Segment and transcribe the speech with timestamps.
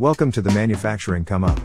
[0.00, 1.60] Welcome to the Manufacturing Come Up.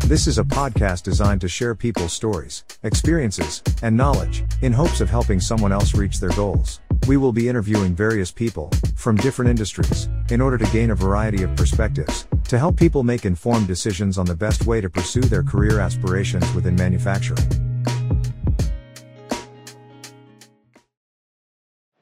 [0.00, 5.08] This is a podcast designed to share people's stories, experiences, and knowledge, in hopes of
[5.08, 6.80] helping someone else reach their goals.
[7.06, 11.44] We will be interviewing various people, from different industries, in order to gain a variety
[11.44, 15.44] of perspectives, to help people make informed decisions on the best way to pursue their
[15.44, 17.38] career aspirations within manufacturing.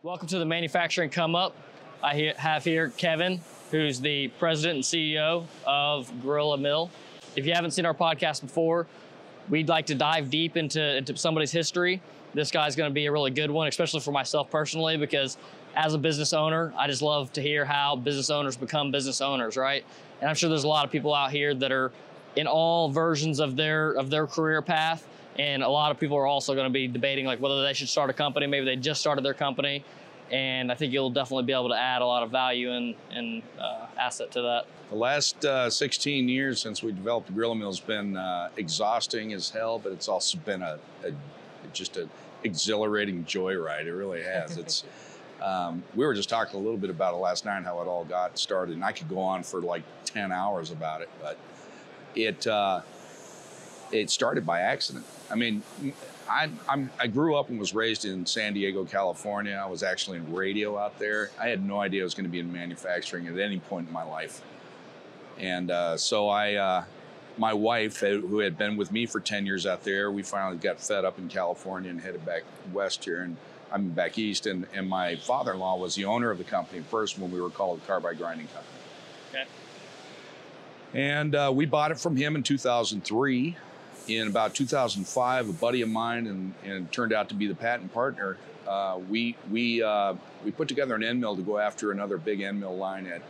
[0.02, 1.54] Welcome to the Manufacturing Come Up.
[2.02, 6.90] I have here Kevin, who's the president and CEO of Gorilla Mill.
[7.36, 8.86] If you haven't seen our podcast before,
[9.48, 12.02] we'd like to dive deep into, into somebody's history.
[12.34, 15.36] This guy's going to be a really good one, especially for myself personally, because
[15.74, 19.56] as a business owner, I just love to hear how business owners become business owners,
[19.56, 19.84] right?
[20.20, 21.92] And I'm sure there's a lot of people out here that are
[22.36, 25.06] in all versions of their of their career path,
[25.38, 27.88] and a lot of people are also going to be debating like whether they should
[27.88, 28.46] start a company.
[28.46, 29.84] Maybe they just started their company,
[30.30, 33.42] and I think you'll definitely be able to add a lot of value and and
[33.58, 34.66] uh, asset to that.
[34.90, 39.32] The last uh, 16 years since we developed the Gorilla Mill has been uh, exhausting
[39.32, 41.12] as hell, but it's also been a, a
[41.72, 42.10] just an
[42.42, 43.86] exhilarating joyride.
[43.86, 44.56] It really has.
[44.56, 44.84] It's
[45.42, 48.04] um, we were just talking a little bit about it last night, how it all
[48.04, 51.38] got started, and I could go on for like 10 hours about it, but
[52.14, 52.80] it uh,
[53.92, 55.04] it started by accident.
[55.30, 55.62] I mean,
[56.28, 59.60] I, I'm, I grew up and was raised in San Diego, California.
[59.62, 61.30] I was actually in radio out there.
[61.40, 63.92] I had no idea I was going to be in manufacturing at any point in
[63.92, 64.42] my life.
[65.38, 66.84] And uh, so I, uh,
[67.36, 70.58] my wife, uh, who had been with me for 10 years out there, we finally
[70.58, 72.42] got fed up in California and headed back
[72.72, 73.22] west here.
[73.22, 73.36] And
[73.72, 74.46] I'm back east.
[74.46, 77.40] And, and my father in law was the owner of the company first when we
[77.40, 78.78] were called Carbide Grinding Company.
[79.30, 79.44] Okay.
[80.92, 83.56] And uh, we bought it from him in 2003.
[84.10, 87.94] In about 2005, a buddy of mine, and, and turned out to be the patent
[87.94, 90.14] partner, uh, we, we, uh,
[90.44, 93.22] we put together an end mill to go after another big end mill line at.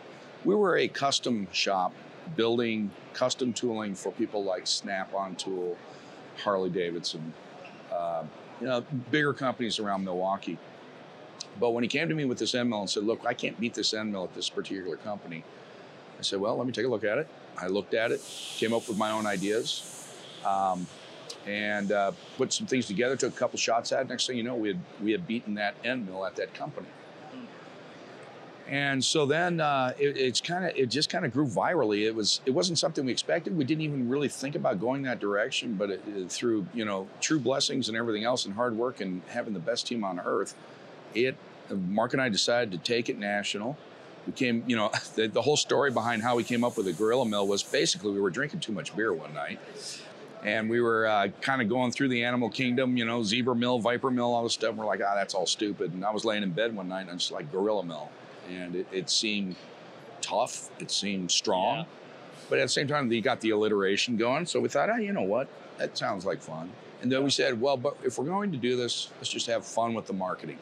[0.43, 1.93] We were a custom shop
[2.35, 5.77] building custom tooling for people like Snap on Tool,
[6.43, 7.35] Harley Davidson,
[7.93, 8.25] uh,
[8.59, 10.57] you know, bigger companies around Milwaukee.
[11.59, 13.61] But when he came to me with this end mill and said, Look, I can't
[13.61, 15.45] beat this end mill at this particular company,
[16.19, 17.29] I said, Well, let me take a look at it.
[17.59, 18.23] I looked at it,
[18.57, 20.00] came up with my own ideas,
[20.45, 20.87] um,
[21.47, 24.09] and uh, put some things together, took a couple shots at it.
[24.09, 26.89] Next thing you know, we had, we had beaten that end mill at that company.
[28.69, 32.07] And so then uh, it, it's kind of it just kind of grew virally.
[32.07, 33.57] It was it wasn't something we expected.
[33.57, 35.75] We didn't even really think about going that direction.
[35.75, 39.23] But it, it, through you know true blessings and everything else and hard work and
[39.27, 40.55] having the best team on earth,
[41.15, 41.35] it
[41.69, 43.77] Mark and I decided to take it national.
[44.27, 46.93] We came, you know, the, the whole story behind how we came up with the
[46.93, 49.59] Gorilla Mill was basically we were drinking too much beer one night,
[50.45, 53.79] and we were uh, kind of going through the animal kingdom, you know, zebra mill,
[53.79, 54.71] viper mill, all this stuff.
[54.71, 55.93] And we're like, ah, that's all stupid.
[55.93, 58.11] And I was laying in bed one night and I'm just like, Gorilla Mill
[58.51, 59.57] and it, it seemed
[60.21, 60.71] tough.
[60.81, 61.85] It seemed strong, Yeah.
[62.49, 64.47] but at the same time, you got the alliteration going.
[64.47, 65.49] So we thought, oh, you know what?
[65.79, 66.71] That sounds like fun.
[67.03, 69.65] And then we said, well, but if we're going to do this, let's just have
[69.65, 70.59] fun with the marketing,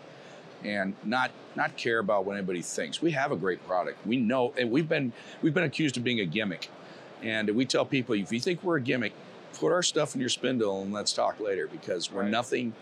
[0.64, 3.02] and not not care about what anybody thinks.
[3.02, 4.06] We have a great product.
[4.06, 5.12] We know, and we've been
[5.42, 6.68] we've been accused of being a gimmick,
[7.22, 9.14] and we tell people if you think we're a gimmick,
[9.58, 12.30] put our stuff in your spindle and let's talk later because we're Right.
[12.30, 12.72] nothing.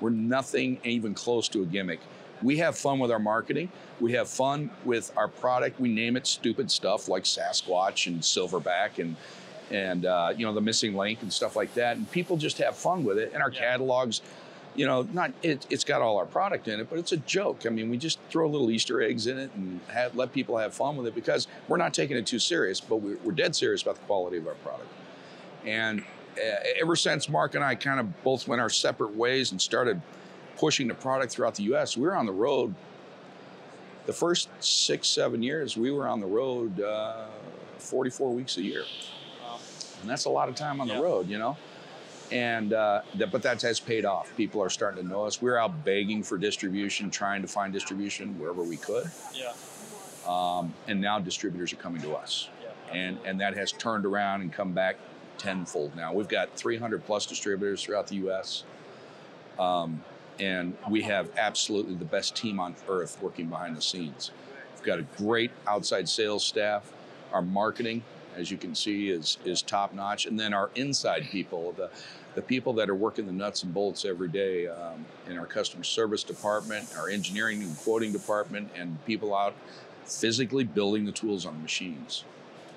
[0.00, 2.00] We're nothing even close to a gimmick.
[2.42, 3.70] We have fun with our marketing.
[4.00, 5.78] We have fun with our product.
[5.78, 9.16] We name it stupid stuff like Sasquatch and Silverback and
[9.70, 11.96] and uh, you know the missing link and stuff like that.
[11.96, 13.30] And people just have fun with it.
[13.34, 13.58] And our Yeah.
[13.60, 14.20] catalogs,
[14.74, 17.66] you know, not it, it's got all our product in it, but it's a joke.
[17.66, 20.72] I mean, we just throw little Easter eggs in it and have, let people have
[20.72, 23.82] fun with it because we're not taking it too serious, but we're, we're dead serious
[23.82, 24.88] about the quality of our product.
[25.66, 26.00] And
[26.36, 26.42] uh,
[26.80, 30.00] ever since Mark and I kind of both went our separate ways and started
[30.56, 32.74] pushing the product throughout the U.S., we were on the road.
[34.06, 37.26] The first six, seven years, we were on the road uh,
[37.78, 38.84] 44 weeks a year,
[39.42, 39.58] Wow.
[40.00, 40.96] and that's a lot of time on Yeah.
[40.96, 41.56] the road, you know.
[42.32, 44.34] And uh, that, but that has paid off.
[44.36, 45.42] People are starting to know us.
[45.42, 49.52] We're out begging for distribution, trying to find distribution wherever we could, Yeah.
[50.26, 52.94] um, and now distributors are coming to us Yeah.
[52.96, 54.96] and and that has turned around and come back
[55.40, 56.12] tenfold now.
[56.12, 58.64] We've got 300 plus distributors throughout the U.S.
[59.58, 60.04] Um,
[60.38, 64.30] and we have absolutely the best team on earth working behind the scenes.
[64.76, 66.92] We've got a great outside sales staff.
[67.32, 68.02] Our marketing,
[68.36, 71.90] as you can see, is is top notch, and then our inside people, the
[72.34, 75.84] the people that are working the nuts and bolts every day um, in our customer
[75.84, 79.54] service department, our engineering and quoting department, and people out
[80.04, 82.24] physically building the tools on the machines.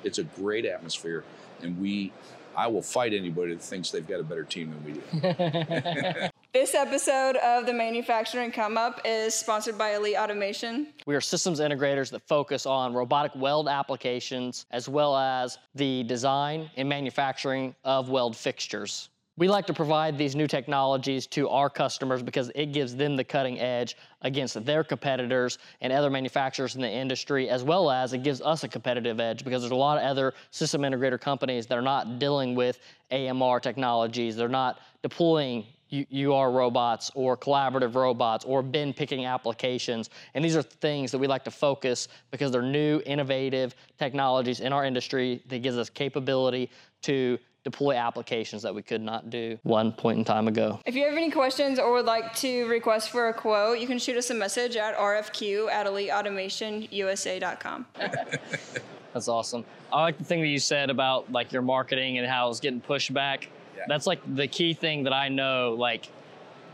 [0.04, 1.24] It's a great atmosphere,
[1.62, 2.12] and we,
[2.56, 6.30] I will fight anybody that thinks they've got a better team than we do.
[6.54, 10.94] This episode of the Manufacturing Come Up is sponsored by Elite Automation.
[11.08, 16.70] We are systems integrators that focus on robotic weld applications as well as the design
[16.78, 19.10] and manufacturing of weld fixtures.
[19.36, 23.24] We like to provide these new technologies to our customers because it gives them the
[23.24, 28.22] cutting edge against their competitors and other manufacturers in the industry, as well as it
[28.22, 31.78] gives us a competitive edge because there's a lot of other system integrator companies that
[31.80, 32.80] are not dealing with
[33.12, 34.36] AMR technologies.
[34.36, 40.12] They're not deploying UR robots or collaborative robots or bin picking applications.
[40.36, 44.74] And these are things that we like to focus because they're new, innovative technologies in
[44.74, 46.70] our industry that gives us capability
[47.04, 50.80] to deploy applications that we could not do one point in time ago.
[50.86, 53.98] If you have any questions or would like to request for a quote, you can
[54.00, 57.86] shoot us a message at rfq at eliteautomationusa.com.
[59.14, 59.64] That's awesome.
[59.92, 62.82] I like the thing that you said about like your marketing and how it's getting
[62.82, 63.48] pushed back.
[63.78, 63.84] Yeah.
[63.88, 66.08] That's like the key thing that I know like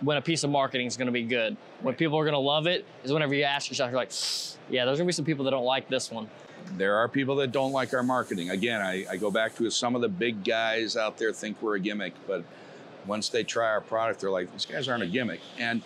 [0.01, 1.57] when a piece of marketing is going to be good.
[1.81, 4.13] When people are going to love it is whenever you ask yourself, you're like,
[4.69, 6.30] yeah, there's going to be some people that don't like this one
[6.77, 8.50] there are people that don't like our marketing.
[8.50, 11.75] Again, I, I, go back to some of the big guys out there think we're
[11.75, 12.44] a gimmick, but
[13.06, 15.39] once they try our product, they're like, these guys aren't a gimmick.
[15.57, 15.81] And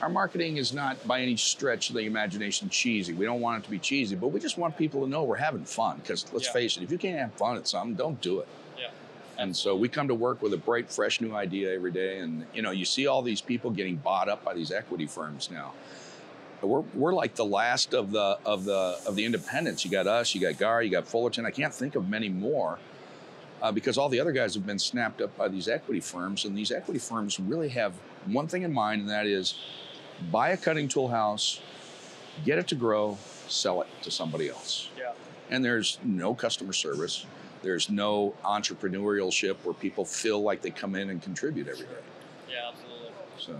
[0.00, 3.12] our marketing is not by any stretch of the imagination cheesy.
[3.12, 5.36] We don't want it to be cheesy, but we just want people to know we're
[5.36, 5.98] having fun.
[5.98, 6.52] Because let's yeah.
[6.52, 8.48] face it, if you can't have fun at something, don't do it.
[8.78, 8.90] Yeah.
[9.38, 12.18] And so we come to work with a bright, fresh new idea every day.
[12.18, 15.50] And you know, you see all these people getting bought up by these equity firms
[15.50, 15.72] now
[16.68, 19.84] we're, we're like the last of the of the of the independents.
[19.84, 21.46] You got us, you got Garr, you got Fullerton.
[21.46, 22.78] I can't think of many more
[23.62, 26.56] uh, because all the other guys have been snapped up by these equity firms, and
[26.56, 27.94] these equity firms really have
[28.26, 29.54] one thing in mind, and that is
[30.30, 31.60] buy a cutting tool house,
[32.44, 33.18] get it to grow,
[33.48, 34.88] sell it to somebody else.
[34.98, 35.12] Yeah.
[35.50, 37.26] And there's no customer service.
[37.62, 41.92] There's no entrepreneurship where people feel like they come in and contribute every day.
[42.50, 43.12] Yeah, absolutely.
[43.38, 43.56] So.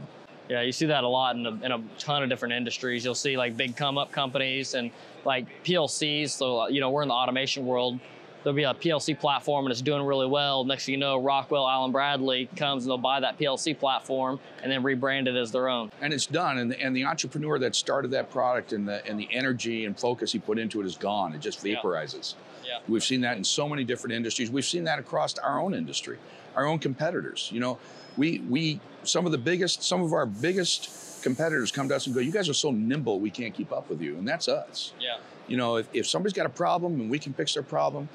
[0.53, 3.07] Yeah, you see that a lot in a, in a ton of different industries.
[3.07, 4.91] You'll see like big come up companies and
[5.25, 6.29] like PLCs.
[6.29, 7.99] So, you know, we're in the automation world.
[8.43, 10.65] There'll be a PLC platform and it's doing really well.
[10.65, 14.71] Next thing you know, Rockwell Allen Bradley comes and they'll buy that PLC platform and
[14.71, 15.91] then rebrand it as their own.
[16.01, 16.59] And it's done.
[16.59, 19.99] And the, and the entrepreneur that started that product and the, and the energy and
[19.99, 21.35] focus he put into it is gone.
[21.35, 22.35] It just vaporizes.
[22.65, 22.71] Yeah.
[22.73, 22.79] yeah.
[22.89, 24.51] We've seen that in so many different industries.
[24.51, 26.19] We've seen that across our own industry,
[26.57, 27.49] our own competitors.
[27.53, 27.79] You know,
[28.17, 32.15] we we some of the biggest, some of our biggest competitors come to us and
[32.15, 34.93] go, "You guys are so nimble, we can't keep up with you," and that's us.
[35.01, 35.17] Yeah.
[35.49, 38.09] You know, if, if somebody's got a problem and we can fix their problem,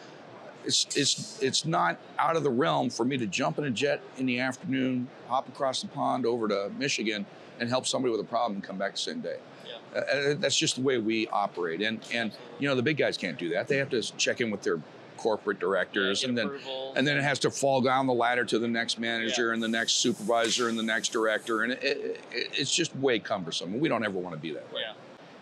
[0.67, 4.01] it's it's it's not out of the realm for me to jump in a jet
[4.17, 7.25] in the afternoon, hop across the pond over to Michigan,
[7.59, 9.37] and help somebody with a problem and come back the same day.
[9.65, 9.99] Yeah.
[9.99, 13.17] Uh, uh that's just the way we operate, and and you know the big guys
[13.17, 13.67] can't do that.
[13.67, 14.79] They have to check in with their
[15.15, 16.51] corporate directors, yeah, and then
[16.95, 19.53] and then it has to fall down the ladder to the next manager yeah.
[19.53, 22.21] and the next supervisor and the next director, and it, it,
[22.53, 23.79] it's just way cumbersome.
[23.79, 24.81] We don't ever want to be that way.
[24.85, 24.93] Yeah.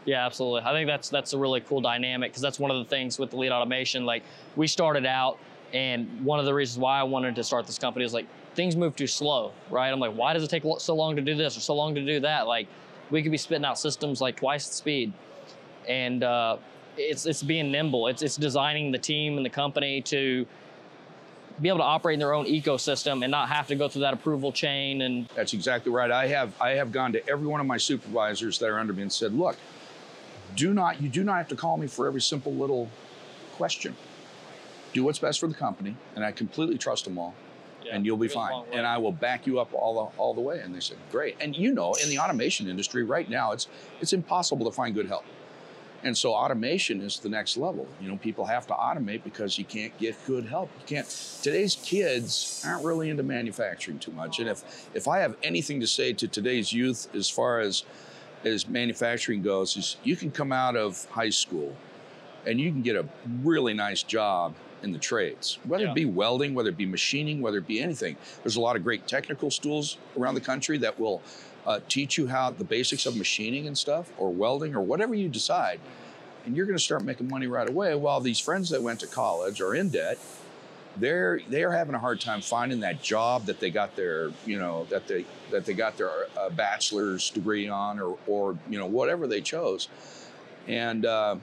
[0.05, 0.61] Yeah, absolutely.
[0.61, 3.33] I think that's that's a really cool dynamic because that's one of the things with
[3.33, 4.05] Elite Automation.
[4.05, 4.23] Like
[4.55, 5.39] we started out,
[5.73, 8.75] and one of the reasons why I wanted to start this company is like things
[8.75, 9.89] move too slow, right?
[9.89, 12.05] I'm like, why does it take so long to do this or so long to
[12.05, 12.47] do that?
[12.47, 12.67] Like
[13.09, 15.11] we could be spitting out systems like twice the speed,
[15.87, 16.57] and uh,
[16.97, 18.07] it's it's being nimble.
[18.07, 20.45] It's it's designing the team and the company to
[21.61, 24.13] be able to operate in their own ecosystem and not have to go through that
[24.13, 27.65] approval chain and that's exactly right i have i have gone to every one of
[27.65, 29.55] my supervisors that are under me and said look
[30.55, 32.89] do not you do not have to call me for every simple little
[33.53, 33.95] question
[34.93, 37.33] do what's best for the company and i completely trust them all
[37.83, 40.41] yeah, and you'll be fine and i will back you up all the, all the
[40.41, 43.67] way and they said great and you know in the automation industry right now it's
[44.01, 45.23] it's impossible to find good help
[46.05, 47.87] and so automation is the next level.
[47.99, 50.69] You know, people have to automate because you can't get good help.
[50.79, 51.39] You can't.
[51.41, 54.39] Today's kids aren't really into manufacturing too much.
[54.39, 57.85] And if if I have anything to say to today's youth as far as
[58.45, 61.75] as manufacturing goes, is you can come out of high school
[62.45, 63.05] and you can get a
[63.43, 65.91] really nice job in the trades, whether yeah.
[65.91, 68.15] it be welding, whether it be machining, whether it be anything.
[68.43, 71.23] There's a lot of great technical schools around the country that will
[71.65, 75.27] uh, teach you how the basics of machining and stuff, or welding, or whatever you
[75.27, 75.79] decide,
[76.45, 77.95] and you're going to start making money right away.
[77.95, 80.19] While these friends that went to college are in debt,
[80.97, 84.59] they're they are having a hard time finding that job that they got their you
[84.59, 88.87] know that they that they got their uh, bachelor's degree on, or or you know
[88.87, 89.87] whatever they chose,
[90.67, 91.05] and.
[91.05, 91.35] Uh,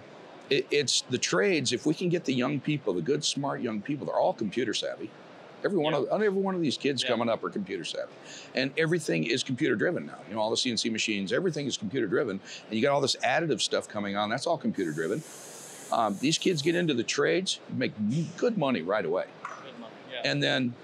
[0.50, 1.72] it, it's the trades.
[1.72, 4.74] If we can get the young people, the good, smart young people, they're all computer
[4.74, 5.08] savvy
[5.64, 6.00] Every one yeah.
[6.10, 7.10] of every one of these kids yeah.
[7.10, 8.12] coming up are computer savvy,
[8.54, 10.18] and everything is computer driven now.
[10.28, 13.16] You know, all the CNC machines, everything is computer driven, and you got all this
[13.24, 14.28] additive stuff coming on.
[14.28, 15.22] That's all computer driven.
[15.92, 17.92] Um, these kids get into the trades, make
[18.38, 19.26] good money right away.
[20.24, 20.74] And then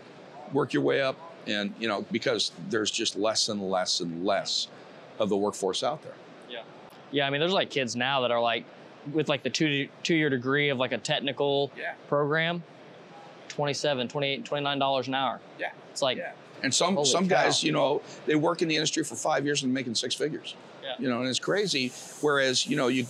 [0.52, 1.16] work your way up
[1.46, 4.68] and you know because there's just less and less and less
[5.18, 6.14] of the workforce out there.
[6.48, 6.62] Yeah.
[7.10, 7.26] Yeah.
[7.26, 8.64] I mean, there's like kids now that are like
[9.12, 11.94] with like the two two year degree of like a technical Yeah.
[12.08, 12.62] program,
[13.48, 15.40] 27 28 29 dollars an hour.
[15.58, 15.70] Yeah.
[15.90, 16.32] It's like Yeah.
[16.62, 17.44] And some some cow.
[17.44, 20.54] guys, you know, they work in the industry for five years and making six figures.
[20.82, 20.94] Yeah.
[20.98, 21.92] You know, and it's crazy.
[22.20, 23.06] Whereas, you know, you,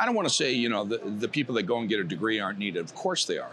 [0.00, 2.04] I don't want to say, you know, the the people that go and get a
[2.04, 2.84] degree aren't needed.
[2.84, 3.52] Of course they are.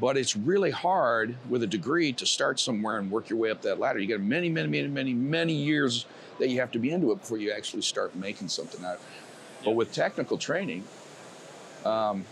[0.00, 3.62] But it's really hard with a degree to start somewhere and work your way up
[3.62, 4.00] that ladder.
[4.00, 6.06] You got many, many, many, many, many years
[6.38, 9.00] that you have to be into it before you actually start making something out.
[9.64, 10.84] But with technical training,
[11.84, 12.24] um,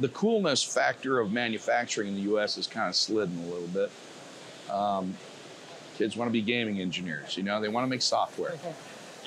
[0.00, 2.56] the coolness factor of manufacturing in the U.S.
[2.56, 3.90] has kind of slidden a little bit.
[4.70, 5.14] Um,
[5.96, 7.36] kids want to be gaming engineers.
[7.36, 8.54] You know, they want to make software.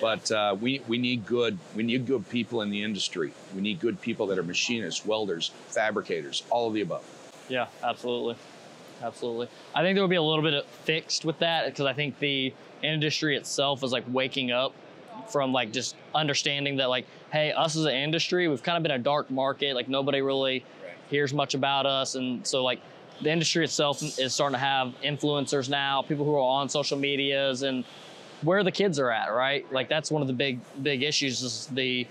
[0.01, 3.31] But uh, we, we need good we need good people in the industry.
[3.55, 7.03] We need good people that are machinists, welders, fabricators, all of the above.
[7.49, 8.35] Yeah, absolutely.
[9.01, 9.47] Absolutely.
[9.75, 12.19] I think there will be a little bit of fixed with that because I think
[12.19, 14.73] the industry itself is like waking up
[15.29, 18.91] from like just understanding that like, hey, us as an industry, we've kind of been
[18.91, 19.75] a dark market.
[19.75, 20.63] Like nobody really
[21.09, 22.15] hears much about us.
[22.15, 22.79] And so like
[23.21, 27.61] the industry itself is starting to have influencers now, people who are on social medias
[27.61, 27.83] and
[28.41, 29.71] where the kids are at, right?
[29.71, 32.07] Like that's one of the big, big issues is the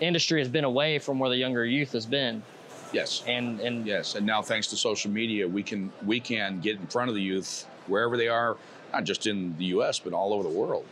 [0.00, 2.42] industry has been away from where the younger youth has been.
[2.92, 3.22] Yes.
[3.26, 6.86] And, and Yes, and now thanks to social media, we can we can get in
[6.86, 8.56] front of the youth wherever they are,
[8.92, 9.98] not just in the U.S.
[9.98, 10.84] but all over the world,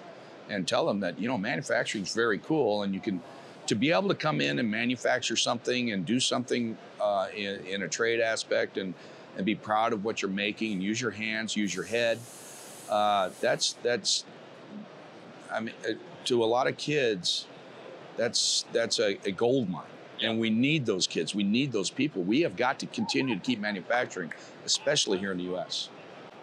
[0.49, 3.21] and tell them that you know manufacturing is very cool, and you can
[3.67, 7.83] to be able to come in and manufacture something and do something uh, in, in
[7.83, 8.95] a trade aspect and
[9.37, 12.19] and be proud of what you're making and use your hands, use your head.
[12.89, 14.25] Uh, that's that's
[15.53, 15.93] I mean uh,
[16.27, 17.47] to a lot of kids,
[18.17, 19.85] that's that's a, a gold mine.
[20.25, 21.35] And we need those kids.
[21.35, 22.23] We need those people.
[22.23, 24.33] We have got to continue to keep manufacturing,
[24.65, 25.91] especially here in the U.S.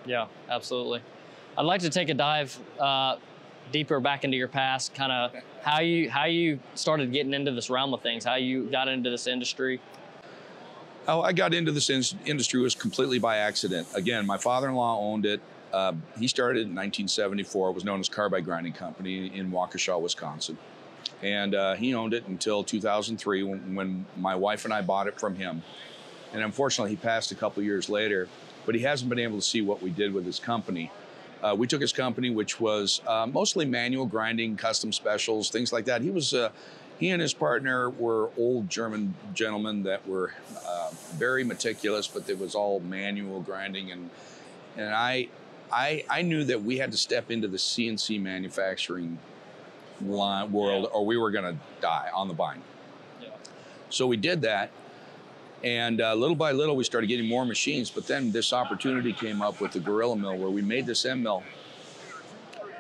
[0.06, 1.02] Yeah, absolutely.
[1.58, 3.18] I'd like to take a dive uh,
[3.72, 5.34] deeper back into your past, kind of
[5.64, 9.10] how you how you started getting into this realm of things, how you got into
[9.10, 9.82] this industry.
[11.08, 13.88] Oh, I got into this in- industry was completely by accident.
[13.96, 15.42] Again, my father-in-law owned it.
[15.74, 17.70] Uh, he started in 1974.
[17.70, 20.60] It was known as Carbide Grinding Company in Waukesha, Wisconsin,
[21.22, 25.20] and uh, he owned it until 2003 when, when my wife and I bought it
[25.20, 25.64] from him.
[26.34, 28.28] And unfortunately, he passed a couple years later.
[28.66, 30.92] But he hasn't been able to see what we did with his company.
[31.42, 35.86] Uh, we took his company, which was uh, mostly manual grinding, custom specials, things like
[35.86, 36.02] that.
[36.02, 36.52] He was, uh,
[37.00, 40.34] he and his partner were old German gentlemen that were
[40.68, 44.12] uh, very meticulous, but it was all manual grinding, and
[44.78, 45.28] and I,
[45.72, 49.20] I, I knew that we had to step into the CNC manufacturing
[50.08, 52.62] line world, or we were going to die on the vine.
[53.22, 53.30] Yeah.
[53.90, 54.72] So we did that,
[55.64, 57.90] and uh, little by little, we started getting more machines.
[57.90, 61.24] But then this opportunity came up with the Gorilla Mill, where we made this end
[61.24, 61.44] mill,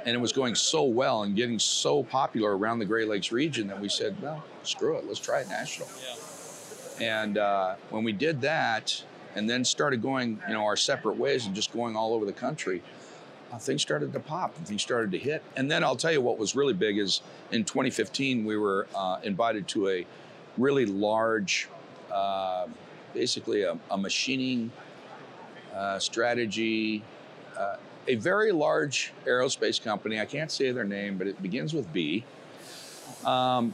[0.05, 3.67] and it was going so well and getting so popular around the Great Lakes region
[3.67, 6.15] that we said, "Well, screw it, let's try it national." Yeah.
[7.01, 9.03] And uh, when we did that,
[9.35, 12.33] and then started going, you know, our separate ways and just going all over the
[12.33, 12.81] country,
[13.51, 15.43] uh, things started to pop and things started to hit.
[15.55, 19.19] And then I'll tell you what was really big is in 2015 we were uh,
[19.23, 20.05] invited to a
[20.57, 21.67] really large,
[22.11, 22.67] uh,
[23.13, 24.71] basically a, a machining
[25.73, 27.03] uh, strategy.
[27.57, 27.77] Uh,
[28.07, 32.23] a very large aerospace company, I can't say their name, but it begins with B,
[33.25, 33.73] um,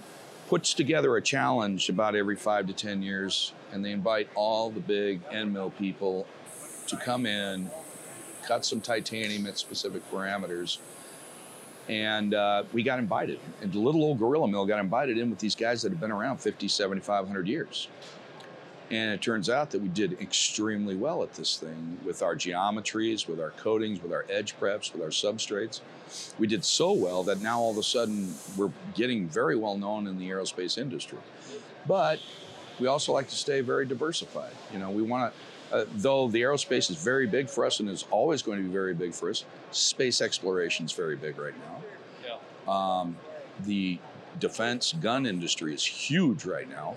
[0.49, 4.79] puts together a challenge about every five to 10 years, and they invite all the
[4.79, 6.27] big end mill people
[6.87, 7.69] to come in,
[8.47, 10.77] cut some titanium at specific parameters.
[11.89, 13.39] And uh, we got invited.
[13.61, 16.11] And the little old Gorilla Mill got invited in with these guys that have been
[16.11, 17.87] around 50, 7,500 years.
[18.89, 23.27] And it turns out that we did extremely well at this thing with our geometries,
[23.27, 25.81] with our coatings, with our edge preps, with our substrates.
[26.39, 30.07] We did so well that now all of a sudden we're getting very well known
[30.07, 31.17] in the aerospace industry.
[31.85, 32.19] But
[32.79, 34.53] we also like to stay very diversified.
[34.71, 35.39] You know, we want to,
[35.71, 38.71] uh, though the aerospace is very big for us and is always going to be
[38.71, 41.83] very big for us, space exploration is very big right now.
[42.25, 42.99] Yeah.
[43.01, 43.17] Um,
[43.65, 43.99] the
[44.39, 46.95] defense gun industry is huge right now.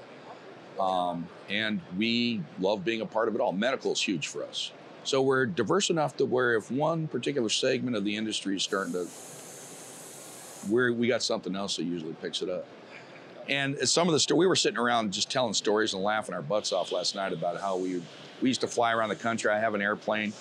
[0.79, 3.53] Um, and we love being a part of it all.
[3.53, 4.73] Medical is huge for us.
[5.05, 8.93] So we're diverse enough to where if one particular segment of the industry is starting
[8.93, 9.07] to,
[10.69, 12.67] we're, we got something else that usually picks it up.
[13.51, 16.41] And some of the sto- we were sitting around just telling stories and laughing our
[16.43, 18.01] butts off last night about how we
[18.41, 19.51] we used to fly around the country.
[19.51, 20.33] I have an airplane.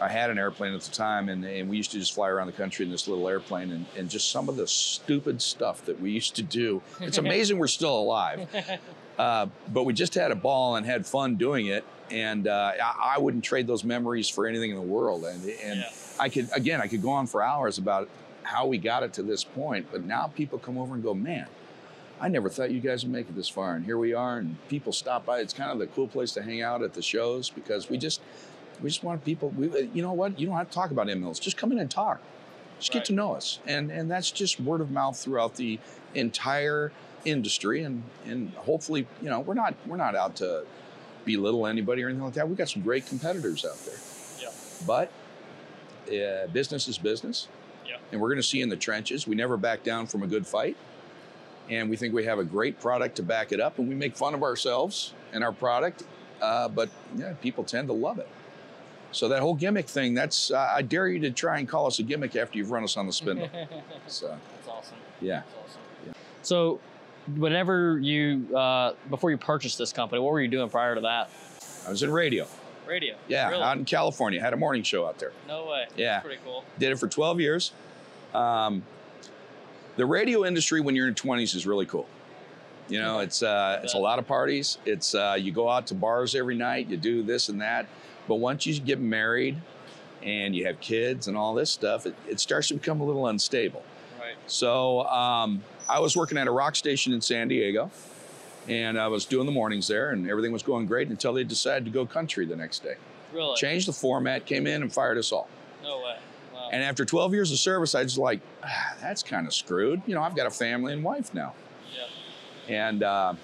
[0.00, 2.46] I had an airplane at the time, and, and we used to just fly around
[2.46, 6.00] the country in this little airplane, and, and just some of the stupid stuff that
[6.00, 6.80] we used to do.
[7.00, 8.48] It's amazing we're still alive.
[9.16, 13.14] Uh, but we just had a ball and had fun doing it, and uh, I,
[13.14, 15.22] I wouldn't trade those memories for anything in the world.
[15.24, 15.90] And and Yeah.
[16.18, 18.08] I could again, I could go on for hours about
[18.42, 19.86] how we got it to this point.
[19.92, 21.46] But now people come over and go, man.
[22.24, 24.38] I never thought you guys would make it this far, and here we are.
[24.38, 25.40] And people stop by.
[25.40, 28.22] It's kind of the cool place to hang out at the shows because we just,
[28.82, 29.50] we just want people.
[29.50, 30.40] We, you know what?
[30.40, 31.38] You don't have to talk about end mills.
[31.38, 32.22] Just come in and talk.
[32.78, 35.78] Just get to know us, and and that's just word of mouth throughout the
[36.14, 36.92] entire
[37.26, 40.64] industry, and and hopefully, you know, we're not we're not out to
[41.26, 42.48] belittle anybody or anything like that.
[42.48, 43.98] We've got some great competitors out there,
[44.40, 44.48] Yeah.
[44.86, 45.10] but
[46.08, 47.48] uh, business is business,
[47.86, 47.96] Yeah.
[48.12, 49.26] and we're going to see in the trenches.
[49.28, 50.76] We never back down from a good fight,
[51.70, 54.16] and we think we have a great product to back it up, and we make
[54.16, 56.04] fun of ourselves and our product,
[56.42, 58.28] uh, but yeah, people tend to love it.
[59.12, 61.98] So that whole gimmick thing, that's uh, I dare you to try and call us
[62.00, 63.48] a gimmick after you've run us on the spindle.
[64.08, 64.96] so That's awesome.
[65.20, 65.42] yeah.
[65.42, 65.80] That's awesome.
[66.42, 66.80] So,
[67.36, 71.30] whenever you uh, before you purchased this company, what were you doing prior to that?
[71.86, 72.46] I was in radio.
[72.86, 73.14] Radio.
[73.28, 73.62] Yeah, Really?
[73.62, 74.40] out in California.
[74.40, 75.32] Had a morning show out there.
[75.48, 75.86] no way.
[75.96, 76.14] Yeah.
[76.16, 76.64] That's pretty cool.
[76.78, 77.72] Did it for 12 years.
[78.34, 78.82] Um,
[79.96, 82.06] the radio industry when you're in your 20s is really cool.
[82.88, 84.76] You know, it's uh, it's a lot of parties.
[84.84, 86.88] It's uh, you go out to bars every night.
[86.88, 87.86] You do this and that.
[88.28, 89.56] But once you get married
[90.22, 93.26] and you have kids and all this stuff, it, it starts to become a little
[93.28, 93.82] unstable.
[94.20, 94.34] Right.
[94.46, 97.90] So um, I was working at a rock station in San Diego,
[98.68, 101.86] and I was doing the mornings there, and everything was going great until they decided
[101.86, 102.96] to go country the next day.
[103.32, 103.56] Really?
[103.56, 105.48] Changed the format, came in and fired us all.
[105.82, 106.16] No way.
[106.74, 110.02] And after 12 years of service, I was like, ah, that's kind of screwed.
[110.08, 111.54] You know, I've got a family and wife now.
[112.66, 112.88] yeah.
[112.88, 113.34] And uh,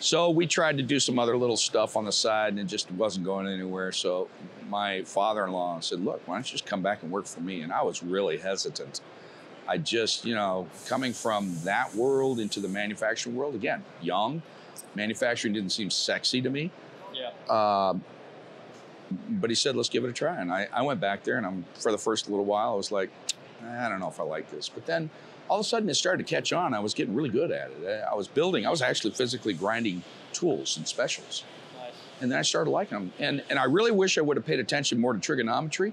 [0.00, 2.90] so we tried to do some other little stuff on the side, and it just
[2.92, 3.92] wasn't going anywhere.
[3.92, 4.30] So
[4.70, 7.70] my father-in-law said, "Look, why don't you just come back and work for me?" And
[7.70, 9.02] I was really hesitant.
[9.68, 14.40] I just, you know, coming from that world into the manufacturing world again, young,
[14.94, 16.70] manufacturing didn't seem sexy to me.
[17.12, 17.88] Yeah.
[17.90, 18.02] Um,
[19.28, 20.40] but he said, let's give it a try.
[20.40, 22.92] And I, I went back there, and I'm for the first little while, I was
[22.92, 23.10] like,
[23.66, 24.68] I don't know if I like this.
[24.68, 25.10] But then
[25.48, 26.74] all of a sudden, it started to catch on.
[26.74, 28.04] I was getting really good at it.
[28.10, 28.66] I was building.
[28.66, 30.02] I was actually physically grinding
[30.32, 31.44] tools and specials.
[31.78, 31.92] Nice.
[32.20, 33.12] And then I started liking them.
[33.18, 35.92] And and I really wish I would have paid attention more to trigonometry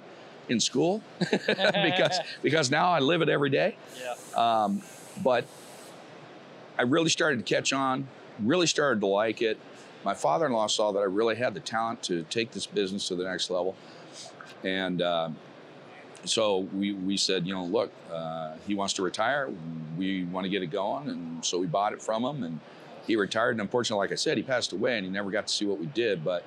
[0.50, 3.76] in school because because now I live it every day.
[4.00, 4.64] Yeah.
[4.64, 4.82] Um,
[5.24, 5.46] but
[6.78, 8.08] I really started to catch on,
[8.40, 9.58] really started to like it.
[10.04, 13.08] My father in law saw that I really had the talent to take this business
[13.10, 13.76] to the next level.
[14.64, 15.30] And uh,
[16.26, 19.50] so we, we said, you know, look, uh, he wants to retire.
[19.98, 21.10] We want to get it going.
[21.10, 22.44] And so we bought it from him.
[22.44, 22.60] And
[23.06, 23.52] he retired.
[23.52, 25.80] And unfortunately, like I said, he passed away and he never got to see what
[25.80, 26.24] we did.
[26.24, 26.46] But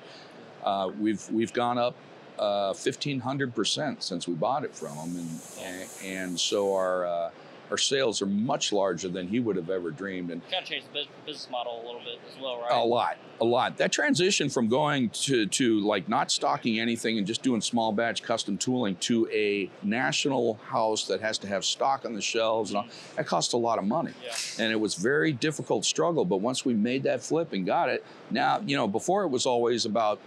[0.63, 1.95] uh, we've, we've gone up
[2.37, 5.15] uh, 1,500% since we bought it from him.
[5.15, 5.29] And,
[5.61, 7.29] and, and so our, uh,
[7.71, 10.31] our sales are much larger than he would have ever dreamed.
[10.31, 12.71] And Kind of changed the business model a little bit as well, right?
[12.71, 13.77] a lot, a lot.
[13.77, 18.23] That transition from going to, to like not stocking anything and just doing small batch
[18.23, 22.77] custom tooling to a national house that has to have stock on the shelves and
[22.77, 23.15] all, mm-hmm.
[23.15, 24.13] that costs a lot of money.
[24.23, 24.35] Yeah.
[24.59, 26.25] And it was very difficult struggle.
[26.25, 29.45] But once we made that flip and got it, now, you know, before it was
[29.45, 30.19] always about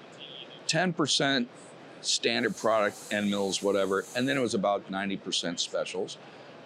[0.67, 1.47] 10%
[2.01, 6.19] standard product, end mills, whatever, and then it was about 90% specials.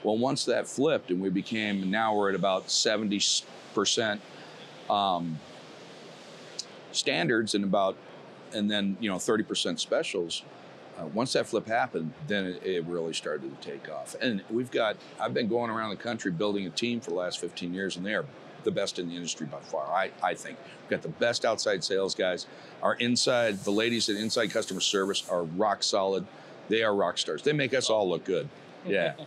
[0.05, 4.19] Well, once that flipped and we became, now we're at about 70%
[4.91, 5.39] um,
[6.91, 7.97] standards and about,
[8.53, 10.43] and then, you know, 30% specials.
[10.99, 14.15] Uh, once that flip happened, then it, it really started to take off.
[14.21, 17.39] And we've got, I've been going around the country building a team for the last
[17.39, 18.27] 15 years, and they are
[18.65, 20.59] the best in the industry by far, I, I think.
[20.83, 22.47] We've got the best outside sales guys.
[22.83, 26.27] Our inside, the ladies at Inside Customer Service are rock solid.
[26.69, 27.43] They are rock stars.
[27.43, 28.49] They make us all look good.
[28.87, 29.15] Yeah.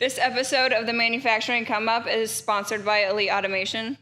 [0.00, 3.98] This episode of the Manufacturing Come Up is sponsored by Elite Automation.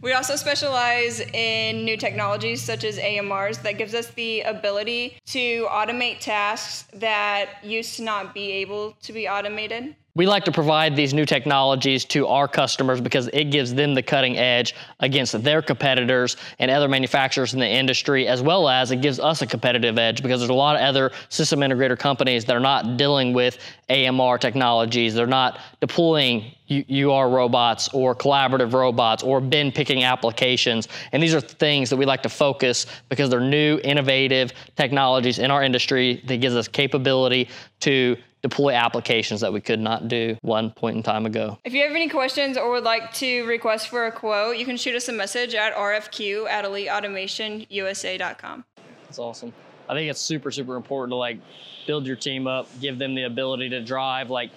[0.00, 5.66] We also specialize in new technologies such as AMRs that gives us the ability to
[5.66, 9.94] automate tasks that used to not be able to be automated.
[10.14, 14.02] We like to provide these new technologies to our customers because it gives them the
[14.02, 19.00] cutting edge against their competitors and other manufacturers in the industry, as well as it
[19.00, 22.54] gives us a competitive edge because there's a lot of other system integrator companies that
[22.54, 23.56] are not dealing with
[23.88, 25.14] AMR technologies.
[25.14, 30.88] They're not deploying UR robots or collaborative robots or bin picking applications.
[31.12, 35.50] And these are things that we like to focus because they're new, innovative technologies in
[35.50, 37.48] our industry that gives us capability
[37.80, 41.58] to deploy applications that we could not do one point in time ago.
[41.64, 44.76] If you have any questions or would like to request for a quote, you can
[44.76, 48.64] shoot us a message at rfq at eliteautomationusa.com.
[49.04, 49.52] That's awesome.
[49.88, 51.38] I think it's super, super important to like
[51.86, 54.30] build your team up, give them the ability to drive.
[54.30, 54.50] Like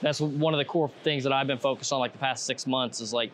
[0.00, 2.66] that's one of the core things that I've been focused on like the past six
[2.66, 3.32] months is like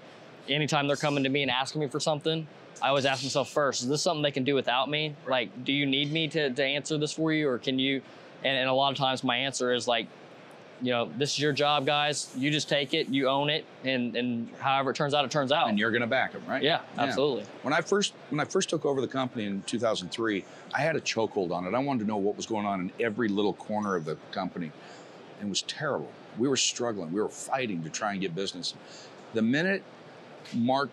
[0.48, 2.46] anytime they're coming to me and asking me for something,
[2.80, 5.14] I always ask myself first, is this something they can do without me?
[5.28, 8.02] Like, do you need me to, to answer this for you or can you?
[8.44, 10.07] And, and a lot of times my answer is like,
[10.81, 12.33] you know, this is your job, guys.
[12.37, 15.52] You just take it, you own it, and and however it turns out, it turns
[15.52, 15.68] out.
[15.68, 16.61] And you're going to back them, right?
[16.62, 17.44] yeah, absolutely.
[17.62, 21.00] When I first when I first took over the company in 2003, I had a
[21.00, 21.74] chokehold on it.
[21.74, 24.72] I wanted to know what was going on in every little corner of the company.
[25.38, 26.11] And it was terrible.
[26.37, 27.12] We were struggling.
[27.12, 28.74] We were fighting to try and get business.
[29.35, 29.85] The minute
[30.52, 30.90] Mark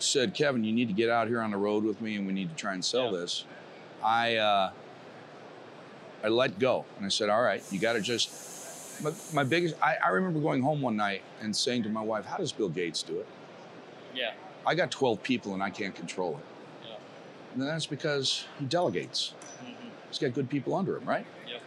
[0.00, 2.34] said, "Kevin, you need to get out here on the road with me, and we
[2.34, 3.20] need to try and sell Yeah.
[3.20, 3.44] this,"
[4.04, 4.70] I uh,
[6.22, 8.48] I let go, and I said, "All right, you got to just."
[9.02, 12.26] My, my biggest, I, I remember going home one night and saying to my wife,
[12.26, 13.26] "How does Bill Gates do it?"
[14.14, 14.32] Yeah.
[14.66, 16.88] I got 12 people and I can't control it.
[16.88, 16.96] Yeah.
[17.54, 19.32] And that's because he delegates.
[19.62, 19.88] Mm-hmm.
[20.08, 21.24] He's got good people under him, right?
[21.48, 21.62] Yep.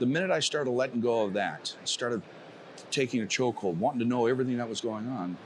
[0.00, 2.22] The minute I started letting go of that, I started
[2.90, 5.36] taking a chokehold, wanting to know everything that was going on,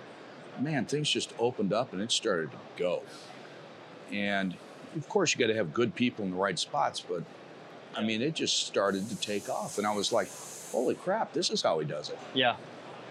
[0.58, 3.02] man, things just opened up and it started to go.
[4.12, 4.54] And
[4.96, 7.22] of course, you got to have good people in the right spots, but
[7.96, 9.78] I mean, it just started to take off.
[9.78, 10.28] And I was like,
[10.72, 12.18] holy crap, this is how he does it.
[12.34, 12.56] Yeah.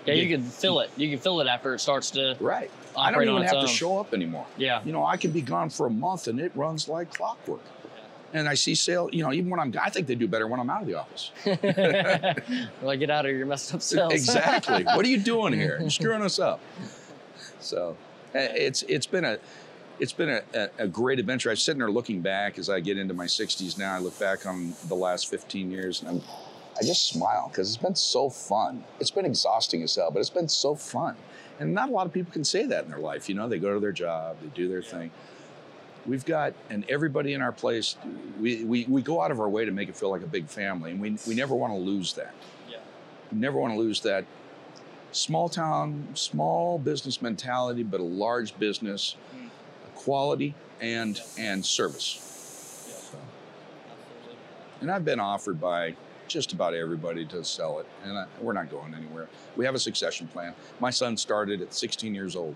[0.05, 0.37] Yeah, you Yeah.
[0.37, 0.89] can feel it.
[0.95, 2.71] You can feel it after it starts to Right.
[2.97, 3.61] I don't even have own.
[3.61, 4.45] to show up anymore.
[4.57, 4.81] Yeah.
[4.85, 7.61] You know, I can be gone for a month and it runs like clockwork.
[8.31, 10.59] And I see sale, you know, even when I'm, I think they do better when
[10.59, 11.31] I'm out of the office.
[12.81, 14.13] like get out of your messed up cells.
[14.13, 14.83] exactly.
[14.83, 15.77] What are you doing here?
[15.81, 16.59] You're screwing us up.
[17.59, 17.97] So
[18.33, 19.39] eh, it's it's been a
[19.99, 21.49] it's been a, a, a great adventure.
[21.49, 23.95] I'm sitting there looking back as I get into my 60s now.
[23.95, 26.21] I look back on the last 15 years and I'm,
[26.79, 28.83] I just smile because it's been so fun.
[28.99, 31.15] It's been exhausting as hell, but it's been so fun.
[31.59, 33.27] And not a lot of people can say that in their life.
[33.27, 35.11] You know, they go to their job, they do their thing.
[36.05, 37.97] We've got, and everybody in our place,
[38.39, 40.47] we, we, we go out of our way to make it feel like a big
[40.47, 42.33] family, and we, we never want to lose that.
[42.69, 42.77] Yeah.
[43.31, 44.23] We never want to lose that
[45.11, 49.38] small town, small business mentality, but a large business, Mm.
[50.09, 53.11] Quality and and service.
[53.11, 53.17] So,
[54.81, 55.95] and I've been offered by
[56.27, 59.29] just about everybody to sell it, and I, we're not going anywhere.
[59.55, 60.55] We have a succession plan.
[60.79, 62.55] My son started at 16 years old.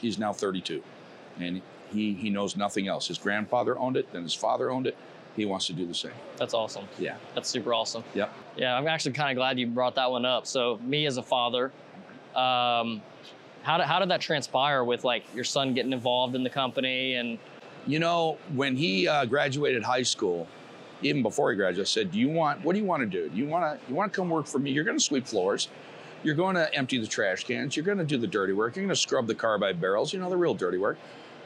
[0.00, 0.82] He's now 32,
[1.38, 3.06] and he he knows nothing else.
[3.06, 4.96] His grandfather owned it, then his father owned it.
[5.36, 6.18] He wants to do the same.
[6.38, 6.88] That's awesome.
[6.98, 7.18] Yeah.
[7.36, 8.02] That's super awesome.
[8.14, 8.32] Yep.
[8.56, 10.46] Yeah, I'm actually kind of glad you brought that one up.
[10.46, 11.70] So, me as a father,
[12.34, 13.00] um,
[13.64, 17.14] how did, how did that transpire with like your son getting involved in the company
[17.14, 17.38] and
[17.86, 20.46] You know, when he uh, graduated high school,
[21.02, 22.64] even before he graduated, I said, "Do you want?
[22.64, 23.28] What do you want to do?
[23.28, 23.88] Do you want to?
[23.88, 24.70] You want to come work for me?
[24.70, 25.68] You're going to sweep floors.
[26.22, 27.76] You're going to empty the trash cans.
[27.76, 28.76] You're going to do the dirty work.
[28.76, 30.14] You're going to scrub the carbide barrels.
[30.14, 30.96] You know, the real dirty work.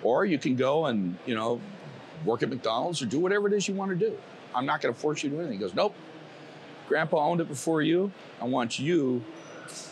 [0.04, 1.60] Or you can go and you know,
[2.24, 4.16] work at McDonald's or do whatever it is you want to do.
[4.54, 5.94] I'm not going to force you to do anything." He goes, "Nope.
[6.88, 8.12] Grandpa owned it before you.
[8.40, 9.24] I want you."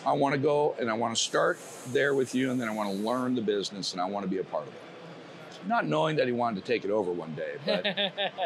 [0.05, 1.59] I want to go and I want to start
[1.89, 4.31] there with you, and then I want to learn the business and I want to
[4.31, 4.81] be a part of it
[5.67, 7.57] not knowing that he wanted to take it over one day.
[7.65, 7.87] But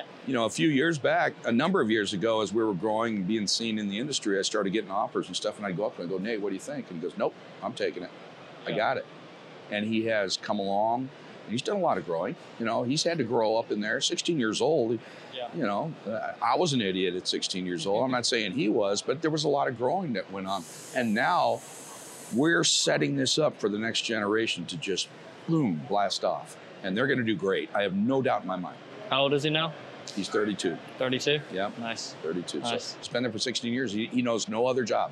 [0.27, 3.17] you know, a few years back, a number of years ago, as we were growing
[3.17, 5.87] and being seen in the industry, I started getting offers and stuff, and I'd go
[5.87, 6.91] up and I'd go, Nate, what do you think?
[6.91, 8.11] And he goes, Nope, I'm taking it.
[8.67, 9.07] I got it.
[9.71, 11.09] And he has come along.
[11.45, 12.37] And he's done a lot of growing.
[12.59, 14.01] You know, he's had to grow up in there.
[14.01, 14.99] 16 years old.
[15.41, 15.49] Yeah.
[15.55, 15.93] You know,
[16.43, 18.05] I was an idiot at 16 years old.
[18.05, 20.63] I'm not saying he was, but there was a lot of growing that went on.
[20.95, 21.61] And now
[22.35, 25.09] we're setting this up for the next generation to just
[25.49, 26.57] boom, blast off.
[26.83, 27.71] And they're going to do great.
[27.75, 28.77] I have no doubt in my mind.
[29.09, 29.73] how old is he now?
[30.15, 30.77] He's 32.
[30.99, 31.41] 32.
[31.53, 31.71] Yeah.
[31.79, 32.15] Nice.
[32.23, 32.61] 32.
[32.61, 32.85] Nice.
[32.85, 33.93] So he's been there for 16 years.
[33.93, 35.11] He, he knows no other job.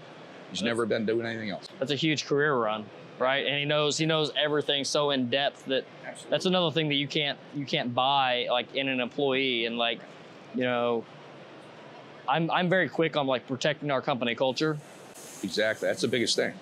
[0.51, 1.67] He's That's- never been doing anything else.
[1.79, 2.85] That's a huge career run,
[3.19, 3.47] right?
[3.47, 5.85] And he knows he knows everything so in depth that
[6.31, 10.01] that's another thing that you can't you can't buy like in an employee and like
[10.59, 11.05] you know
[12.29, 14.77] I'm I'm very quick on like protecting our company culture
[15.45, 15.87] Exactly.
[15.89, 16.53] That's the biggest thing.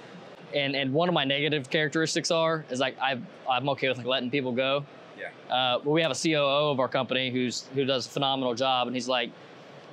[0.54, 3.18] and and one of my negative characteristics are is like I
[3.50, 4.84] I'm okay with like letting people go.
[5.18, 5.54] Yeah.
[5.54, 8.86] Uh, but we have a COO of our company who's who does a phenomenal job,
[8.86, 9.30] and he's like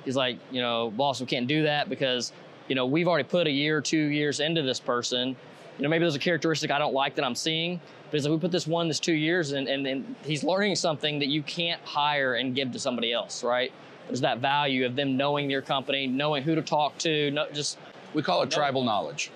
[0.04, 2.32] he's like you know boss we can't do that because
[2.68, 5.34] you know we've already put a year two years into this person.
[5.78, 8.32] You know maybe there's a characteristic I don't like that I'm seeing, but it's like
[8.32, 11.42] we put this one this two years and and, and he's learning something that you
[11.42, 13.72] can't hire and give to somebody else, right?
[14.08, 17.78] There's that value of them knowing your company, knowing who to talk to, no, just
[18.12, 19.30] We call it tribal knowledge.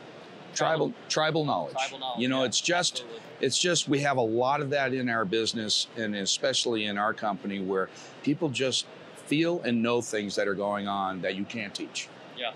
[0.55, 1.75] Tribal tribal knowledge.
[1.75, 3.21] Tribal knowledge, You know, yeah, it's just absolutely.
[3.41, 7.15] it's just we have a lot of that in our business and especially in our
[7.15, 7.89] company where
[8.23, 8.87] people just
[9.27, 12.09] feel and know things that are going on that you can't teach.
[12.37, 12.53] Yeah.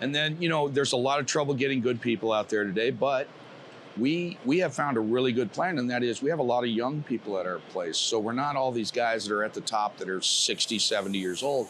[0.00, 2.90] And then, you know, there's a lot of trouble getting good people out there today,
[2.90, 3.26] but
[3.96, 6.64] we we have found a really good plan and that is we have a lot
[6.64, 7.96] of young people at our place.
[7.96, 11.18] So we're not all these guys that are at the top that are 60, 70
[11.18, 11.68] years old.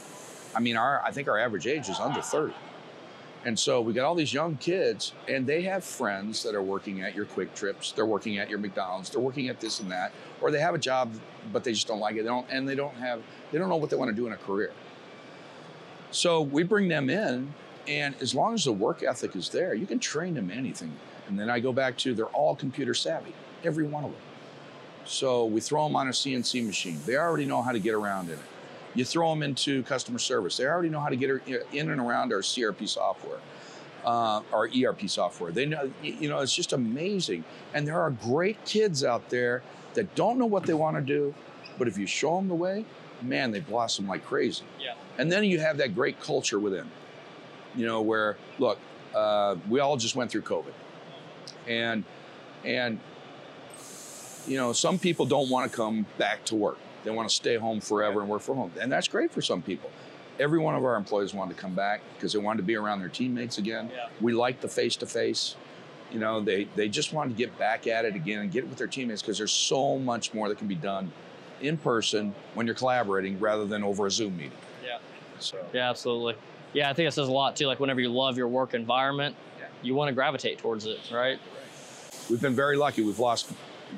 [0.55, 2.55] I mean, our I think our average age is under 30.
[3.45, 7.03] And so we got all these young kids, and they have friends that are working
[7.03, 10.13] at your Kwik Trips, they're working at your McDonald's, they're working at this and that,
[10.41, 11.15] or they have a job,
[11.53, 12.23] but they just don't like it.
[12.23, 14.33] They don't, and they don't have, they don't know what they want to do in
[14.33, 14.73] a career.
[16.11, 17.53] So we bring them in,
[17.87, 20.93] and as long as the work ethic is there, you can train them anything.
[21.29, 24.21] And then I go back to they're all computer savvy, every one of them.
[25.07, 26.99] So we throw them on a CNC machine.
[27.07, 28.45] They already know how to get around in it.
[28.95, 30.57] You throw them into customer service.
[30.57, 31.31] They already know how to get
[31.73, 33.39] in and around our CRP software,
[34.05, 35.51] uh, our ERP software.
[35.51, 37.45] They know, you know, it's just amazing.
[37.75, 39.63] And there are great kids out there
[39.95, 41.35] that don't know what they want to do,
[41.77, 42.85] but if you show them the way,
[43.21, 44.65] man, they blossom like crazy.
[44.81, 44.95] Yeah.
[45.19, 46.89] And then you have that great culture within,
[47.75, 48.79] you know, where look,
[49.15, 50.73] uh, we all just went through COVID,
[51.67, 52.05] and
[52.65, 52.99] and
[54.47, 56.79] you know, some people don't want to come back to work.
[57.03, 58.73] They want to stay home forever and work from home.
[58.81, 59.91] And that's great for some people.
[60.41, 63.01] Every one of our employees wanted to come back because they wanted to be around
[63.01, 63.91] their teammates again.
[63.95, 64.09] Yeah.
[64.21, 65.55] We like the face to face.
[66.13, 68.79] You know, they, they just wanted to get back at it again and get with
[68.79, 71.13] their teammates because there's so much more that can be done
[71.61, 74.53] in person when you're collaborating rather than over a Zoom meeting.
[74.85, 74.99] Yeah.
[75.39, 76.35] So Yeah, absolutely.
[76.73, 77.67] Yeah, I think it says a lot too.
[77.67, 79.54] Like whenever you love your work environment, Yeah.
[79.85, 81.39] You want to gravitate towards it, right?
[82.31, 83.03] we've been very lucky.
[83.03, 83.51] We've lost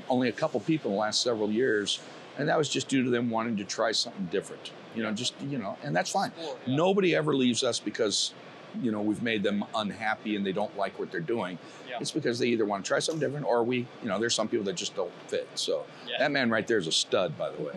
[0.08, 2.00] only a couple people in the last several years,
[2.38, 4.72] and that was just due to them wanting to try something different.
[4.96, 6.32] You know, just you know, and that's fine.
[6.40, 6.52] Yeah.
[6.66, 8.34] Nobody ever leaves us because
[8.82, 11.58] you know we've made them unhappy and they don't like what they're doing.
[11.88, 11.98] Yeah.
[12.00, 14.48] It's because they either want to try something different or we, you know, there's some
[14.48, 15.48] people that just don't fit.
[15.54, 16.16] So Yeah.
[16.18, 17.72] that man right there is a stud, by the way.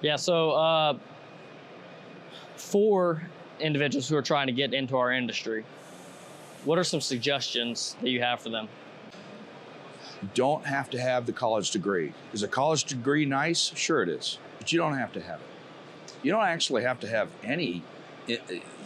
[0.00, 0.98] Yeah, so uh,
[2.56, 3.22] for
[3.60, 5.64] individuals who are trying to get into our industry,
[6.64, 8.68] what are some suggestions that you have for them?
[10.34, 12.12] Don't have to have the college degree.
[12.32, 13.72] Is a college degree nice?
[13.76, 15.46] Sure it is, but you don't have to have it.
[16.22, 17.82] You don't actually have to have any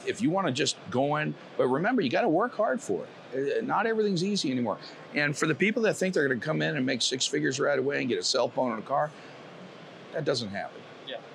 [0.07, 1.35] if you want to just go in.
[1.57, 3.59] But remember, you got to work hard for it.
[3.59, 4.79] Uh, Not everything's easy anymore.
[5.15, 7.59] And for the people that think they're going to come in and make six figures
[7.59, 9.11] right away and get a cell phone and a car,
[10.13, 10.82] that doesn't happen.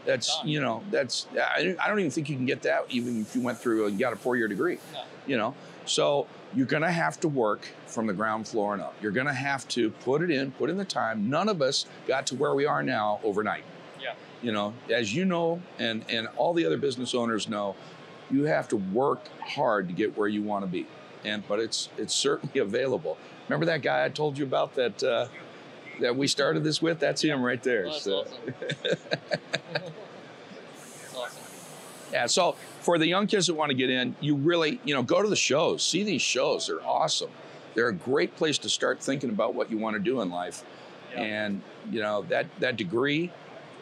[0.07, 3.35] That's you know that's I I don't even think you can get that even if
[3.35, 4.79] you went through and got a four year degree.
[4.93, 5.01] No.
[5.27, 8.95] You know, so you're going to have to work from the ground floor and up.
[9.01, 11.29] You're going to have to put it in, put in the time.
[11.29, 13.63] None of us got to where we are now overnight.
[14.01, 14.13] Yeah.
[14.41, 17.75] You know, as you know, and and all the other business owners know,
[18.31, 20.87] you have to work hard to get where you want to be.
[21.25, 23.17] And but it's it's certainly available.
[23.47, 25.27] Remember that guy I told you about that uh,
[26.01, 26.99] that we started this with?
[26.99, 27.91] That's him right there.
[27.93, 28.53] So- awesome.
[31.15, 31.43] Awesome.
[32.11, 35.03] Yeah, so for the young kids that want to get in, you really, you know,
[35.03, 36.67] go to the shows, see these shows.
[36.67, 37.29] They're awesome.
[37.73, 40.63] They're a great place to start thinking about what you want to do in life.
[41.13, 41.21] Yeah.
[41.21, 43.31] And, you know, that that degree,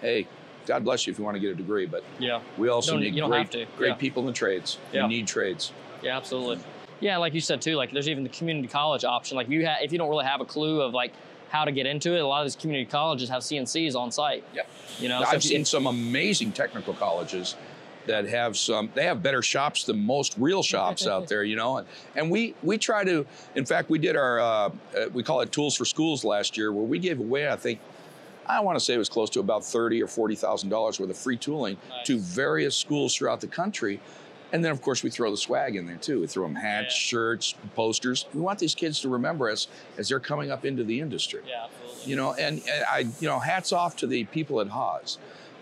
[0.01, 0.28] hey,
[0.65, 3.01] God bless you if you want to get a degree, but Yeah, we also Don't-
[3.01, 3.93] need great, have great Yeah.
[3.95, 4.78] people in the trades.
[4.91, 5.04] Yeah.
[5.04, 5.71] We need trades.
[6.01, 6.60] yeah, absolutely.
[7.01, 9.36] Yeah, like you said too, like there's even the community college option.
[9.38, 11.13] Like if you ha- if you don't really have a clue of like
[11.49, 14.43] how to get into it, a lot of these community colleges have CNCs on site.
[14.53, 14.67] Yep.
[14.99, 17.55] You know, so I've you- seen some amazing technical colleges
[18.08, 21.77] that have some they have better shops than most real shops out there you know
[21.77, 24.69] and, and we we try to in fact we did our uh, uh,
[25.12, 27.79] we call it tools for schools last year where we gave away i think
[28.45, 31.10] i want to say it was close to about 30 or 40 thousand dollars worth
[31.10, 32.05] of free tooling Nice.
[32.05, 33.99] to various schools throughout the country
[34.51, 36.93] and then of course we throw the swag in there too we throw them hats
[36.95, 36.99] Yeah.
[37.10, 40.99] shirts posters we want these kids to remember us as they're coming up into the
[40.99, 42.10] industry yeah, absolutely.
[42.10, 45.17] you know, and, and I, you know, hats off to the people at Haas.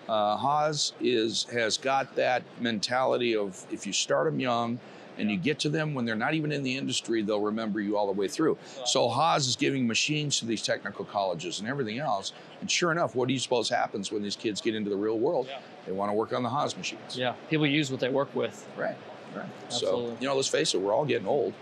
[0.09, 4.77] Uh, Haas is has got that mentality of if you start them young
[5.17, 7.97] and you get to them when they're not even in the industry, they'll remember you
[7.97, 8.58] all the way through.
[8.86, 12.34] So Haas is giving machines to these technical colleges and everything else.
[12.62, 15.19] And sure enough, what do you suppose happens when these kids get into the real
[15.19, 15.47] world?
[15.49, 15.60] Yeah.
[15.86, 17.17] They want to work on the Haas machines.
[17.17, 18.65] yeah, people use what they work with.
[18.78, 18.95] Right,
[19.36, 19.45] right.
[19.65, 20.12] Absolutely.
[20.12, 21.54] So, you know, let's face it, we're all getting old.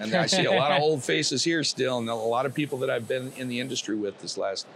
[0.00, 2.78] And I see a lot of old faces here still, and a lot of people
[2.78, 4.66] that I've been in the industry with this last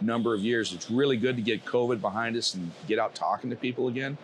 [0.00, 0.72] number of years.
[0.72, 4.16] It's really good to get COVID behind us and get out talking to people again.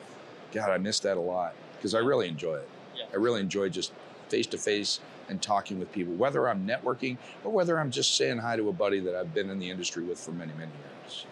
[0.52, 2.68] God, I miss that a lot because I really enjoy it.
[3.12, 3.92] I really enjoy just
[4.28, 8.38] face to face and talking with people, whether I'm networking or whether I'm just saying
[8.38, 11.26] hi to a buddy that I've been in the industry with for many, many years.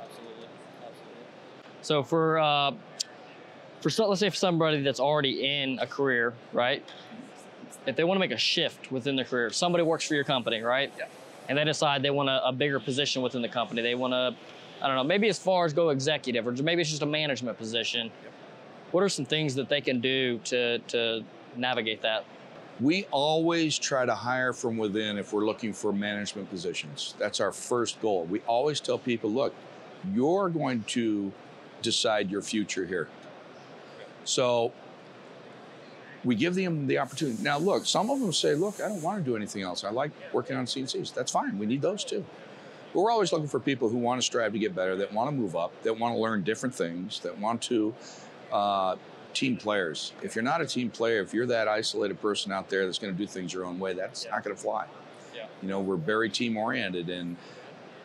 [0.00, 0.46] Absolutely.
[0.80, 1.16] Absolutely.
[1.82, 2.72] So for uh,
[3.80, 6.84] for let's say for somebody that's already in a career, right?
[7.86, 10.60] If they want to make a shift within their career, somebody works for your company,
[10.60, 10.92] right?
[10.96, 11.06] Yeah.
[11.48, 13.82] And they decide they want a, a bigger position within the company.
[13.82, 14.36] They want to,
[14.80, 17.58] I don't know, maybe as far as go executive, or maybe it's just a management
[17.58, 18.12] position.
[18.92, 21.24] What are some things that they can do to to
[21.56, 22.24] navigate that?
[22.80, 27.14] We always try to hire from within if we're looking for management positions.
[27.18, 28.24] That's our first goal.
[28.24, 29.54] We always tell people, look,
[30.14, 31.32] you're going to
[31.82, 33.08] decide your future here.
[34.24, 34.72] So
[36.24, 37.42] we give them the opportunity.
[37.42, 39.84] Now, look, some of them say, look, I don't want to do anything else.
[39.84, 41.12] I like working on CNCs.
[41.14, 41.58] That's fine.
[41.58, 42.24] We need those too.
[42.92, 45.30] But we're always looking for people who want to strive to get better, that want
[45.30, 47.94] to move up, that want to learn different things, that want to
[48.52, 48.96] uh,
[49.34, 50.12] team players.
[50.22, 53.12] If you're not a team player, if you're that isolated person out there that's going
[53.12, 54.86] to do things your own way, that's not going to fly.
[55.34, 55.46] Yeah.
[55.62, 57.36] You know, we're very team oriented, and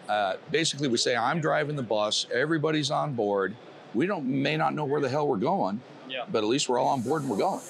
[0.08, 3.56] uh, basically we say, I'm driving the bus, everybody's on board.
[3.94, 6.26] We don't may not know where the hell we're going, Yeah.
[6.32, 7.62] but at least we're all on board and we're going.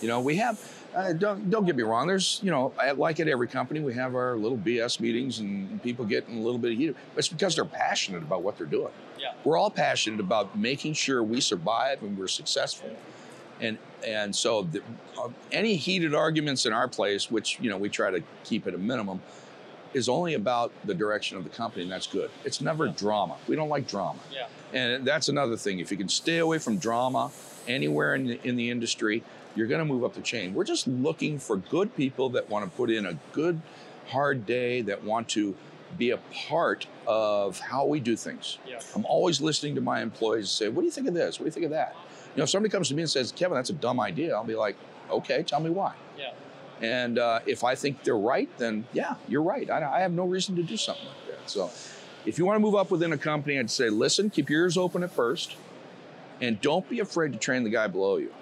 [0.00, 0.60] You know, we have.
[0.96, 2.06] Uh, don't don't get me wrong.
[2.06, 6.06] There's you know, like at every company, we have our little BS meetings and people
[6.06, 6.96] get in a little bit of heat.
[7.16, 8.92] It's because they're passionate about what they're doing.
[9.20, 9.34] Yeah.
[9.44, 12.96] We're all passionate about making sure we survive and we're successful.
[13.60, 14.80] And and so the,
[15.20, 18.72] uh, any heated arguments in our place, which you know we try to keep at
[18.72, 19.20] a minimum,
[19.92, 22.30] is only about the direction of the company, and that's good.
[22.44, 23.36] It's never drama.
[23.46, 24.18] We don't like drama.
[24.32, 24.46] Yeah.
[24.72, 25.78] And that's another thing.
[25.78, 27.30] If you can stay away from drama
[27.68, 29.22] anywhere in the, in the industry,
[29.56, 30.54] you're going to move up the chain.
[30.54, 33.60] We're just looking for good people that want to put in a good,
[34.08, 35.56] hard day, that want to
[35.96, 38.58] be a part of how we do things.
[38.68, 38.80] Yeah.
[38.94, 41.38] I'm always listening to my employees and say, What do you think of this?
[41.40, 41.96] What do you think of that?
[42.34, 44.44] You know, if somebody comes to me and says, Kevin, that's a dumb idea, I'll
[44.44, 44.76] be like,
[45.10, 45.94] Okay, tell me why.
[46.18, 46.32] Yeah.
[46.82, 49.70] And uh, if I think they're right, then yeah, you're right.
[49.70, 51.50] I, I have no reason to do something like that.
[51.50, 51.70] So
[52.26, 54.76] if you want to move up within a company, I'd say listen, keep your ears
[54.76, 55.56] open at first,
[56.40, 58.32] and don't be afraid to train the guy below you.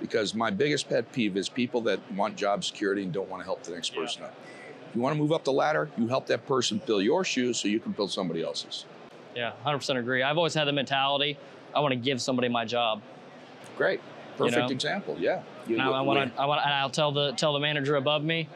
[0.00, 3.44] Because my biggest pet peeve is people that want job security and don't want to
[3.44, 4.00] help the next Yeah.
[4.00, 4.34] person up.
[4.88, 7.58] If you want to move up the ladder, you help that person fill your shoes
[7.58, 8.86] so you can fill somebody else's.
[9.36, 9.52] Yeah.
[9.64, 10.22] 100% agree.
[10.22, 11.36] I've always had the mentality
[11.74, 13.00] I want to give somebody my job.
[13.76, 14.00] Great.
[14.36, 14.66] Perfect know?
[14.68, 15.16] example.
[15.20, 15.42] Yeah.
[15.68, 16.40] You- And I, want to.
[16.40, 16.60] I want.
[16.64, 18.48] And I'll tell the tell the manager above me,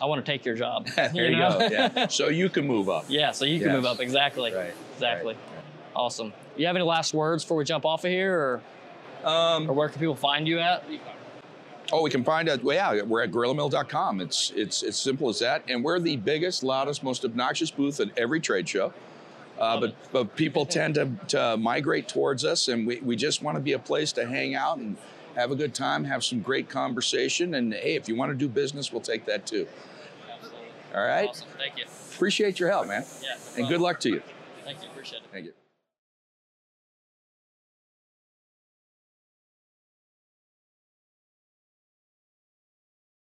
[0.00, 0.86] I want to take your job.
[0.96, 1.58] there you, know?
[1.58, 1.66] go.
[1.70, 2.06] Yeah.
[2.10, 3.06] So you can move up.
[3.08, 4.52] Yeah, so you can move up exactly.
[4.54, 4.72] Right.
[4.94, 5.34] Exactly.
[5.34, 5.42] Right.
[5.96, 6.32] Awesome.
[6.56, 8.62] You have any last words before we jump off of here, or,
[9.24, 10.84] Um, or where can people find you at?
[11.92, 12.62] Oh, we can find it.
[12.64, 14.20] Well, yeah, we're at gorillamill.com.
[14.20, 18.08] It's it's as simple as that, and we're the biggest, loudest, most obnoxious booth at
[18.18, 18.92] every trade show.
[19.58, 23.56] Uh, but but people tend to, to migrate towards us, and we, we just want
[23.56, 24.96] to be a place to hang out and
[25.36, 28.48] have a good time, have some great conversation, and hey, if you want to do
[28.48, 29.66] business, we'll take that too.
[30.32, 30.68] Absolutely.
[30.94, 31.28] All right.
[31.28, 31.48] Awesome.
[31.58, 31.84] Thank you.
[32.14, 33.36] Appreciate your help, man, Yeah.
[33.56, 34.22] no and good luck to you.
[34.64, 34.88] Thank you.
[34.88, 35.28] Appreciate it.
[35.32, 35.52] Thank you.